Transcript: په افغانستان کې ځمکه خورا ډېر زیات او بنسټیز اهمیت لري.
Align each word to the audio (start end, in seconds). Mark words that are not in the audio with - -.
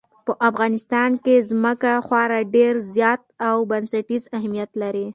په 0.25 0.33
افغانستان 0.49 1.09
کې 1.23 1.45
ځمکه 1.49 1.91
خورا 2.05 2.39
ډېر 2.55 2.73
زیات 2.95 3.21
او 3.47 3.57
بنسټیز 3.71 4.23
اهمیت 4.37 4.71
لري. 4.81 5.07